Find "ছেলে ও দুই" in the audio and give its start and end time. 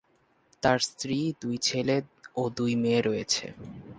1.57-2.73